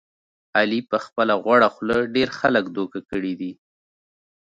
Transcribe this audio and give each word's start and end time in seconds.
علي 0.57 0.79
په 0.89 0.97
خپله 1.05 1.33
غوړه 1.43 1.69
خوله 1.75 1.97
ډېر 2.15 2.29
خلک 2.39 2.65
دوکه 2.77 2.99
کړي 3.09 3.33
دي. 3.41 3.51